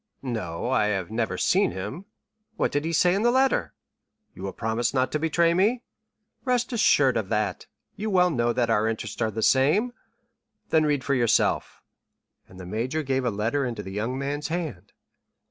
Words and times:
"No, 0.23 0.67
I 0.71 0.87
have 0.87 1.11
never 1.11 1.37
seen 1.37 1.69
him." 1.69 2.05
"What 2.55 2.71
did 2.71 2.85
he 2.85 2.91
say 2.91 3.13
in 3.13 3.21
the 3.21 3.29
letter?" 3.29 3.75
"You 4.33 4.41
will 4.41 4.51
promise 4.51 4.95
not 4.95 5.11
to 5.11 5.19
betray 5.19 5.53
me?" 5.53 5.83
"Rest 6.43 6.73
assured 6.73 7.17
of 7.17 7.29
that; 7.29 7.67
you 7.95 8.09
well 8.09 8.31
know 8.31 8.51
that 8.51 8.71
our 8.71 8.87
interests 8.87 9.21
are 9.21 9.29
the 9.29 9.43
same." 9.43 9.93
"Then 10.71 10.87
read 10.87 11.03
for 11.03 11.13
yourself;" 11.13 11.83
and 12.47 12.59
the 12.59 12.65
major 12.65 13.03
gave 13.03 13.25
a 13.25 13.29
letter 13.29 13.63
into 13.63 13.83
the 13.83 13.91
young 13.91 14.17
man's 14.17 14.47
hand. 14.47 14.91